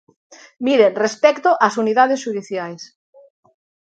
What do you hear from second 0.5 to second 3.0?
Mire, respecto ás unidades xudiciais.